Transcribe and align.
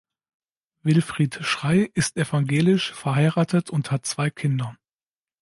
Wilfried 0.81 1.45
Schrey 1.45 1.91
ist 1.93 2.17
evangelisch, 2.17 2.91
verheiratet 2.91 3.69
und 3.69 3.91
hat 3.91 4.03
zwei 4.07 4.31
Kinder. 4.31 4.75